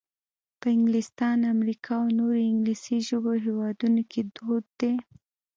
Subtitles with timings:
[0.59, 4.93] په انګلستان، امریکا او نورو انګلیسي ژبو هېوادونو کې دود دی.